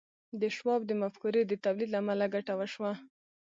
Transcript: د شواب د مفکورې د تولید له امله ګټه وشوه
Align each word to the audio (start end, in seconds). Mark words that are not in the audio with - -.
د 0.41 0.43
شواب 0.55 0.81
د 0.85 0.91
مفکورې 1.01 1.41
د 1.45 1.53
تولید 1.63 1.89
له 1.91 1.97
امله 2.03 2.25
ګټه 2.35 2.53
وشوه 2.59 2.93